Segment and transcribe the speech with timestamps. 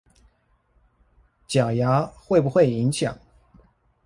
[1.47, 3.15] 假牙會不會影響